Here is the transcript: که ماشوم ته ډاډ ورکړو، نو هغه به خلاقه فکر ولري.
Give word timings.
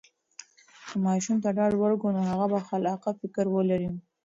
که 0.87 0.95
ماشوم 1.05 1.37
ته 1.43 1.49
ډاډ 1.57 1.73
ورکړو، 1.77 2.15
نو 2.15 2.21
هغه 2.31 2.45
به 2.51 2.59
خلاقه 2.67 3.09
فکر 3.19 3.45
ولري. 3.55 3.89